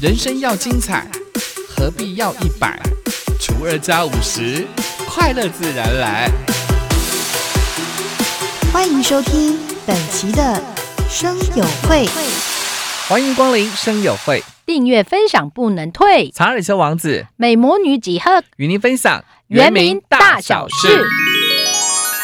[0.00, 1.06] 人生要精彩，
[1.68, 2.80] 何必要一百
[3.38, 4.66] 除二加五十？
[5.06, 6.30] 快乐自然来。
[8.72, 10.58] 欢迎收听本期的
[11.06, 12.08] 生友会，
[13.10, 16.30] 欢迎光临生友会，订阅分享不能退。
[16.30, 21.04] 查尔修王子美魔女几何与您分享原名大小事。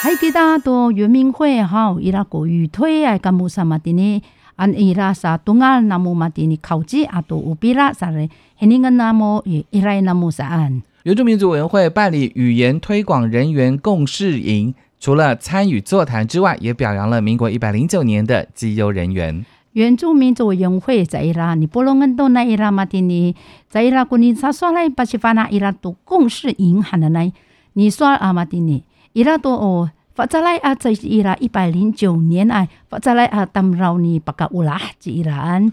[0.00, 4.22] 还记得多原名会哈，伊拉国语推爱干木什么的呢？
[4.56, 10.80] 安伊拉 sa tunggal namu mati ni kauji atau upira sare heningan namu irai namu saan。
[11.04, 19.44] 原住民族委员会办理语言推广人员共事营，除了参与座谈之外，也表扬了民国一百零九年的绩优人员。
[19.72, 23.36] 原住民族委员会在伊拉尼波隆恩多那伊拉马蒂尼，
[23.68, 27.30] 在伊拉古尼萨索来巴西法那伊拉都共事营喊的来，
[27.74, 28.82] 你说阿马蒂尼
[29.12, 29.90] 伊拉都哦。
[30.16, 35.70] 法扎莱阿在伊拉一百零九年来，法扎莱阿当饶尼巴嘎乌拉吉兰。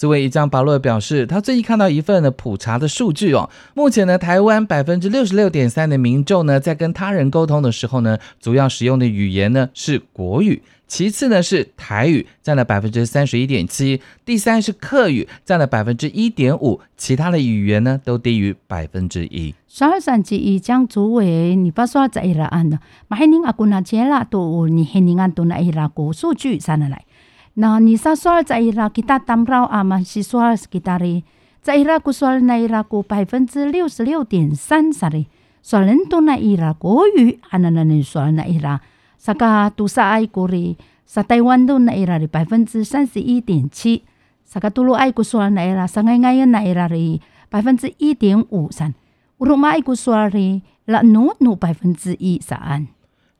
[0.00, 3.50] 这位伊江巴洛表示，他最近看到一份的普查的数据哦。
[3.74, 10.62] 目前呢，台湾百分之六十六点三的民众呢，在跟他人沟通的时候呢，主要使用的语言呢是国语。
[10.86, 19.54] 其次呢是台语，占了百分之三十一点七，第三是客语，占了百分之一点五，其他的语言呢都低于百分之一。
[19.68, 27.04] 十二三之一将作为你不说在伊拉安的，马黑宁阿古那杰拉都你黑宁安都那伊拉古数据上来。
[27.54, 31.22] 那你说说在伊拉其他当绕阿嘛是说其他的，
[31.60, 35.26] 在伊拉古说那伊拉古百分之六十六点三啥的，
[35.62, 38.80] 说人都那伊拉国语，阿那那你说那伊拉。
[39.18, 44.04] 萨卡杜萨爱国里，萨台湾都那伊拉的百分之三十一点七，
[44.44, 48.94] 萨卡杜鲁爱国说那伊拉，萨爱爱人那伊拉的百分之一点五三，
[49.38, 52.86] 乌鲁玛爱国说的拉努努百分之一三。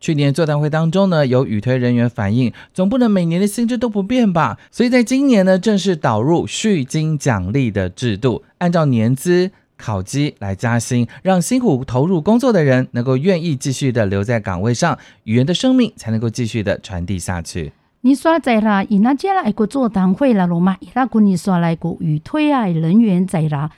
[0.00, 4.58] 去年座谈会当中呢，有语推人员反映，总不能每年的薪资都不变吧？
[4.70, 9.50] 所以在今年呢，正式导入续金奖励的制度，按照年资。
[9.82, 17.72] 考绩来加薪，让辛苦投入工作的人能够愿意继续的留在岗位上，语言的生命才能够继续的传递下去。
[18.02, 23.70] 你说在啦，伊那接来个座谈会啦，罗马伊拉跟你说来个语推啊人员在啦，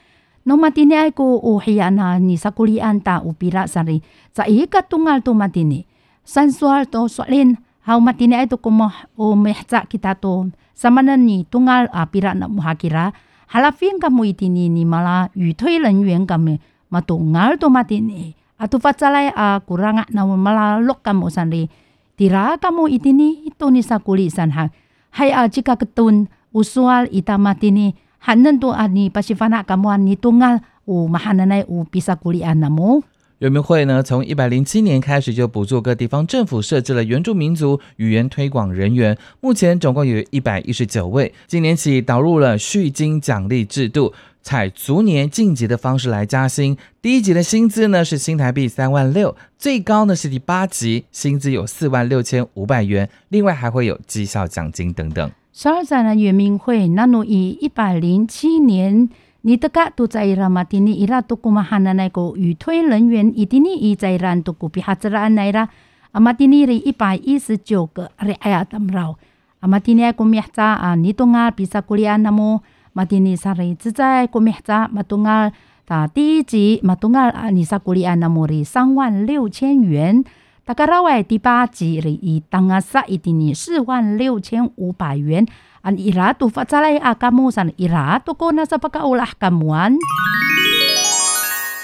[0.43, 4.01] 罗马今天爱个乌黑安啊，你萨古里安达乌比拉萨里，
[4.33, 5.85] 在一个东阿多马蒂尼，
[6.25, 11.17] 三索尔多索林，好马蒂尼爱多个么，乌梅扎吉达多，什么呢？
[11.17, 13.11] 你东阿阿比拉那穆哈吉拉。
[13.45, 16.57] 哈拉芬噶莫伊蒂尼尼马拉语推人员噶么
[16.89, 21.69] 马多尔多马蒂尼阿图法扎来阿古拉 nga na mala lok ka mo san li
[22.17, 24.71] tira ka mo itini ito ni sa kuli san ha
[25.11, 27.93] hay a jika ketun usual ita matini
[28.25, 33.03] hanen to ani pasifana ka mo ni tungal u mahananay u pisa kuli anamo
[33.43, 41.33] 人民会呢，从一百零七年开始就补助各地方政府设置了原住民族语言推广人员，目前总共有一百一十九位。
[41.45, 46.77] 今年起导入了续金奖励制度，采逐年晋级的方式来加薪。
[47.01, 55.29] 第一级的薪资呢是新台币三万六，最高呢是第八级，薪资有四万六千五百元，另外还会有绩效奖金等等。
[55.51, 59.09] 十二载的原民会，那侬以一百零七年。
[59.45, 65.67] 你的个都在伊拉马蒂尼伊拉都古马哈那那个语推人员，伊蒂尼伊在伊都古比哈兹拉那伊拉，
[66.13, 69.17] 阿马蒂尼的一百一十九个，阿里哎呀，他们绕，
[69.59, 72.61] 阿马蒂尼古米扎啊，你东啊比萨古里安那么，
[72.93, 75.51] 马蒂尼萨里只在古米扎，马东啊，
[75.83, 80.23] 打第一级，马东啊啊，你萨古里安那么的三万六千元，
[80.65, 85.45] 大概到位第八集里，伊当阿萨一定是四万六千五百元，
[85.81, 89.97] 啊伊拉都发出来阿甘木上，伊拉都过那啥巴卡乌拉嘎木安。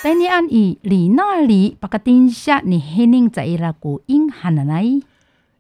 [0.01, 4.81] 但你安伊里那里巴卡丁下，你肯定在伊拉古音罕的来。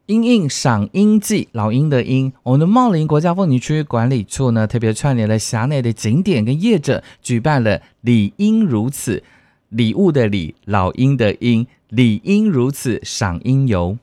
[0.05, 9.21] 音应赏音季，老鹰的鹰，我们的茂林国家风景区管理处呢，特别串联了辖内的景点跟业者，举办了“理应如此”
[9.67, 11.67] 礼物的礼，老鹰的鹰。
[11.89, 13.97] 理应如此赏樱游。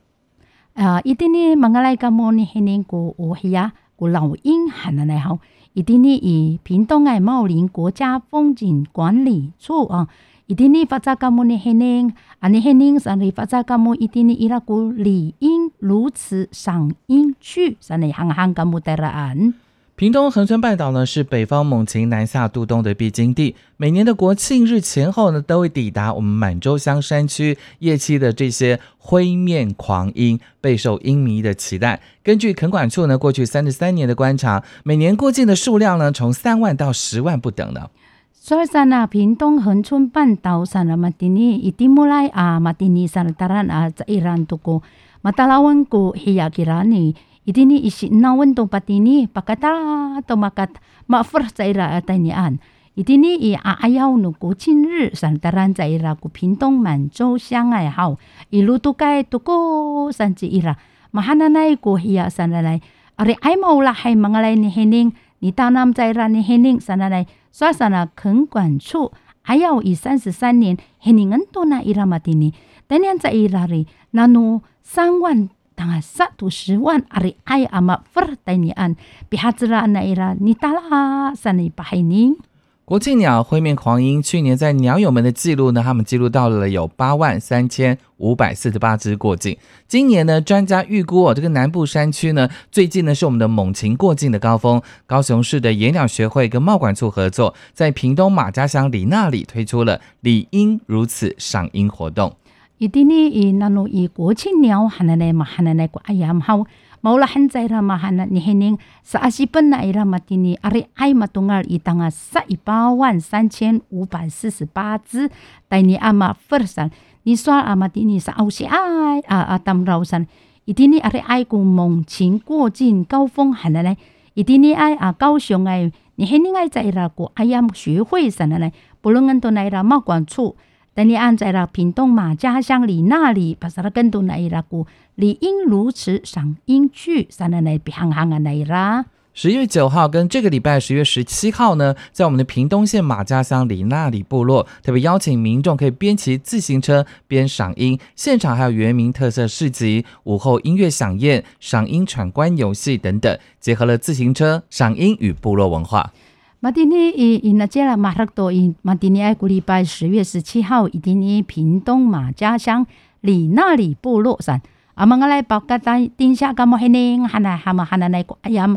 [0.73, 3.73] 啊，一定呢，孟加拉个莫尼黑宁国乌黑呀。
[3.95, 5.39] 古老鹰喊的来好，
[5.73, 10.07] 一定呢以屏东爱茂林国家风景管理处啊，
[10.45, 19.55] 一定呢发展干木呢黑宁，啊呢黑宁上里发展干木一定呢伊拉古理应如此赏樱去，上里行行干木带了安。
[19.97, 31.99] 屏东恒春半岛呢是北方猛禽南下渡冬的必经地，每年的国庆日前后呢都会抵达我们满洲乡山区夜栖的这些灰面狂鹰，备受鹰迷的期待。
[32.21, 37.89] 根据垦管处呢过去三十三年的观察，每年过境的数量呢从三万到十万不等的。
[38.31, 44.83] 所以说呢，屏东恒春半岛上的马丁尼一定木来啊，马丁尼上的当然啊，在伊朗度过
[45.23, 47.15] 马达拉文古黑亚吉拉尼。
[47.47, 50.75] Idini isi nawan to patini pakata to makat
[51.07, 52.59] mafur sa ira atay nian
[52.97, 58.17] 一定呢以啊哎要努国庆日，上当然在伊拉古屏东满洲乡爱好，
[58.49, 60.75] 一路都该都过上至伊拉，
[61.11, 62.81] 马哈那那个伊啊上来来，
[63.17, 69.11] 阿里爱毛啦还忙来你黑宁，你大南在啦你黑宁上来来，刷上了垦管处，
[69.43, 72.51] 还要以三十三年黑宁恩多那伊拉马蒂尼，
[72.87, 75.47] 当年在伊拉里那努三万。
[75.77, 78.97] Tangah satu sewan ari ai ama fer tainian
[79.29, 82.41] pihatra na ira ni tala sani pahining
[82.87, 89.57] 国庆鸟灰面狂鹰去年在鸟友们的记录呢，他们记录到了有八万三千五百四十八只过境。
[89.89, 94.81] 今年呢，专家预估哦，这个南部山区呢，最近呢是我们的猛禽过境的高峰。
[95.05, 102.37] 高雄市的野鸟学会跟贸管处合作，在屏东马家乡里那里推出了“理应如此”赏鹰活动。
[102.77, 106.63] 一定呢，以那侬以国庆鸟喊来嘛，喊来个哎呀好，
[107.01, 115.27] 冇啦很在啦嘛，喊那你还能是阿西本来啦嘛，的呢，阿里哎嘛东儿一当啊，十一八万三千五百四十八只，
[115.67, 116.91] 带你阿妈分散，
[117.23, 120.27] 你说阿嘛的你是奥西爱啊啊当绕山，
[120.65, 123.97] 一定呢阿里爱过猛禽过境高峰喊来来，
[124.35, 128.71] 一定呢爱啊高雄爱，你还能爱在啦个哎呀学会上来来，
[129.01, 130.55] 不论俺都来啦贸管处。
[130.97, 139.05] 等你安在了屏东马家乡里那里，把啥的更多那一拉古理应如此赏应去，三的那比行行啊那一拉。
[139.35, 156.11] 十月九号跟这个礼拜十月十七号呢，在我们的屏东县马家乡里那里部落，特别邀请民众可以边骑自行车边赏樱，现场还有原民特色市集、午后音乐响宴、赏樱闯关游戏等等，结合了自行车赏樱与部落文化。
[156.59, 162.87] 马蒂尼伊伊那接了马克多伊马蒂尼爱古礼拜十月十七号，伊蒂尼屏东马家乡
[163.21, 164.59] 里那里部落山，
[164.95, 168.67] 阿蒙阿来包个单丁下个么黑宁，哈那哈么哈那那个哎呀，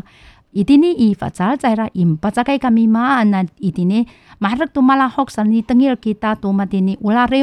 [0.51, 4.05] 伊蒂尼伊发查在啦，伊不查开 kami 嘛，那伊蒂尼
[4.37, 7.41] 马克多马拉好上尼登伊 kita 多马蒂尼乌拉雷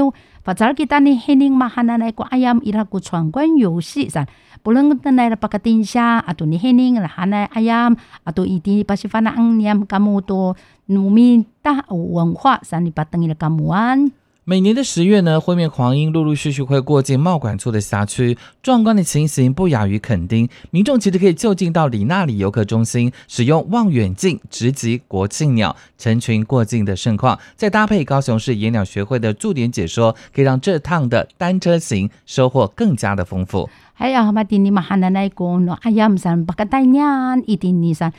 [0.49, 4.25] 发查 kita 尼黑宁嘛哈那那个哎呀，伊拉古闯关游戏上。
[4.65, 10.57] pulang tanay na pagkatinsya ato ni hining lahana ayam ato iti pasifana ang niam kamu to
[10.89, 14.09] numinta 文化三里八等的 kamuan。
[14.49, 20.49] 每年的十月呢，灰面狂鹰陆陆续续会过境贸管处的辖区，壮观的情形不亚于垦丁。
[20.71, 33.69] 民众其实可以就近到里那里游客中心，使用望远镜直击国庆鸟成群过境的盛况，再搭配高雄市野鸟学会的驻点解说，可以让这趟的单车行收获更加的丰富。
[33.93, 38.13] 还有嘛，今年嘛，汉那个 no ayam san bakatanya itini san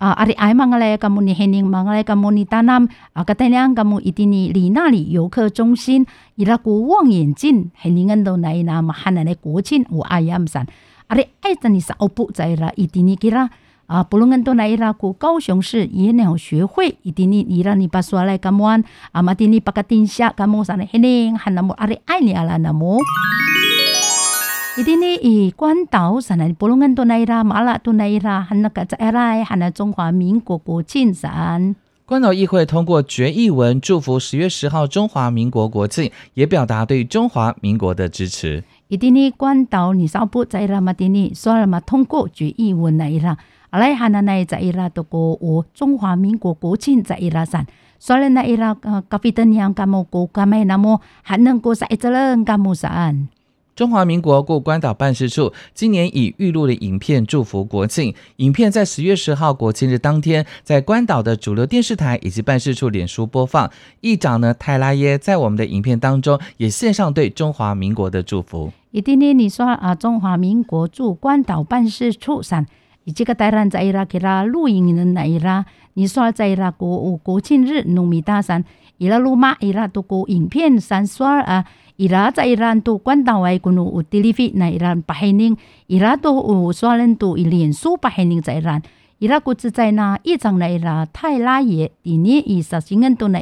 [0.00, 0.12] 啊！
[0.12, 6.06] 阿里埃芒格勒格摩尼，黑宁玛格勒格摩尼达南，阿格达亮格摩伊蒂尼里那里游客中心
[6.36, 10.66] 伊拉古望远镜，黑宁恩都奈伊拉姆汉南的国庆五阿亚姆山，
[11.08, 13.50] 阿里埃赞尼少不在了伊蒂尼吉拉
[13.84, 14.02] 啊！
[14.02, 18.82] 布隆恩都奈伊拉古高雄市野鸟学会伊蒂尼伊拉尼巴索瓦赖格摩安
[19.12, 22.98] 阿玛蒂尼巴卡丁夏格摩山的黑宁汉纳姆阿里埃尼阿拉姆。
[24.80, 24.82] 么？
[24.82, 26.54] 一定你以关岛啥呢？
[26.58, 31.76] 不论都来啦，马拉都来啦，还那个在来，还那中华民国国庆山。
[32.06, 38.64] 关岛议会通过决议文，祝福十月十号中华民国国庆，也表达对中华民国的支持。
[38.88, 39.92] 一定你关岛
[40.48, 40.92] 在啦嘛？
[40.94, 41.78] 定你说了嘛？
[41.78, 42.98] 通过决议文。
[43.70, 47.64] 阿来哈那那在伊拉都过我中华民国国庆在伊拉山，
[48.00, 53.28] 所以那伊拉呃咖啡灯样干么过干么那么还能过在这人干么山。
[53.76, 63.70] 中华民国驻关岛办事处今年以预录的影片祝福国庆，影片在十月十号国庆日当天，在关岛的主流电视台以及办事处脸书播放。
[64.00, 68.72] 议长呢泰拉耶在我们的影片当中也献上对中华民国的祝福。
[68.90, 72.66] 一定呢，你说啊，中华民国驻关岛办事处上。
[73.14, 75.64] 这个台湾在伊拉给他录音的那伊拉，
[75.94, 78.64] 你说在伊拉国国庆日农民大山，
[78.98, 81.64] 伊拉录嘛伊拉都过影片上刷啊，
[81.96, 85.56] 伊拉在伊拉都关岛外国有 TV 那伊拉巴海宁，
[85.88, 88.80] 伊拉都有刷人都伊脸书巴海宁在伊拉，
[89.18, 93.40] 伊拉国只在那一张那伊拉泰拉耶，第二伊十新人都那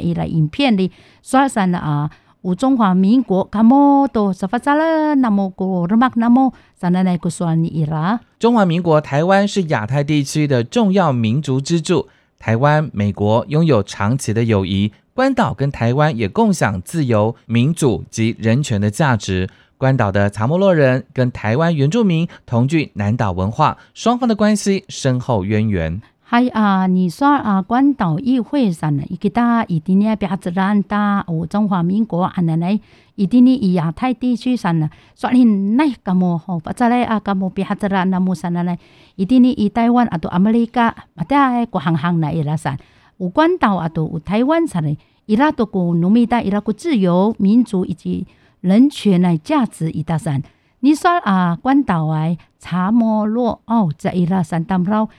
[2.57, 8.21] 中华民国，卡莫多沙发扎了，那么个人马那么在那那个算你啦。
[8.39, 12.07] 中华民国台湾是亚太地区的重要民族支柱，
[12.39, 19.49] 台湾美国拥有长期的友谊，关岛跟台湾也共享自由、民主及人权的价值。
[19.77, 26.01] 关岛的查莫洛人跟台湾原住民同具南岛文化，双方的关系深厚渊源。
[26.31, 32.79] 还啊，你说啊，关岛议会上呢，伊给他一定呢标志兰达哦，中华民国啊奶奶，
[33.15, 38.77] 一定呢以亚太地区上呢，说你奈个么吼，不再来啊个么标志兰那么上呢，
[39.15, 42.77] 一定呢以台湾啊都 Amerika，嘛在国行行来伊拉上，
[43.17, 44.95] 有关岛啊都有台湾上呢，
[45.25, 48.27] 伊拉都个农民的伊拉个自由、民主以及
[48.61, 50.39] 人权的价值伊拉上，
[50.81, 55.09] 你说啊，关岛啊，查摩洛哦，在伊拉山当绕。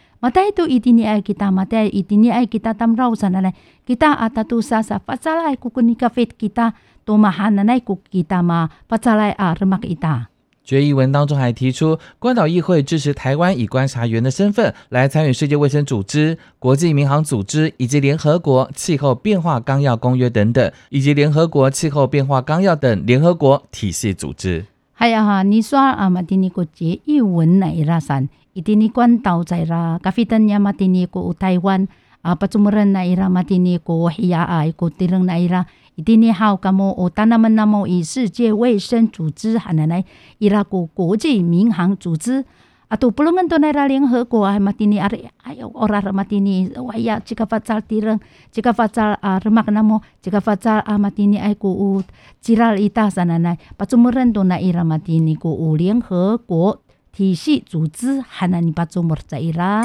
[10.62, 24.66] 决议文当中还提出，关岛议会支持台湾以观察员的身份来参与世界卫生组织、国际民航组织以及联合国气候变化纲要公约等等，以及联合国气候变化纲要等联合国体系组织。
[24.92, 28.28] 还有哈，你说啊，马丁尼国杰议文那一大三。
[28.54, 31.86] Itini kwantau zaira kafitan niya matini ko Taiwan
[32.24, 35.66] uh, patsumuran na ira matini ko hiya ay ko tirang na ira
[35.96, 40.04] itini hao kamo o tanaman namo i 世界卫生组织 hananay
[40.38, 42.44] ira ko 国际民航组织
[42.90, 48.18] atau pulungan to na 联合国 ay matini ari ayo orar matini waya jika fatsal tirang
[48.50, 52.02] jika fatsal uh, remak namo jika fatsal uh, matini ay ko u
[52.42, 59.82] jiral ita sananay patsumuran to na ira matini ko u 联合国体系组织还能你把中国在啦。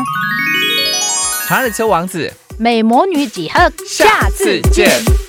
[1.48, 5.25] 查尔丘王子，美魔女几何，下次见。